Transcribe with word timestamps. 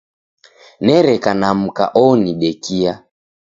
Nereka 0.85 1.31
na 1.39 1.49
mka 1.61 1.85
onidekia. 2.05 2.93